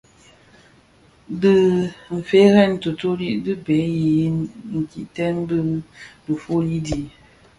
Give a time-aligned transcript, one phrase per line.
[1.39, 1.53] Bi
[2.15, 4.17] difeërèn tuutubi di bhee yi
[4.89, 5.59] dhikèè dhi
[6.25, 6.99] diifuyi di.